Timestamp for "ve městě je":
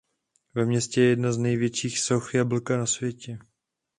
0.55-1.09